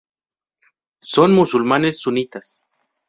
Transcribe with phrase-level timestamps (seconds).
[1.03, 2.59] Son musulmanes sunitas.